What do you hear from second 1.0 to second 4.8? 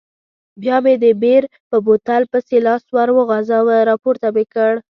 د بیر په بوتل پسې لاس وروغځاوه، راپورته مې کړ.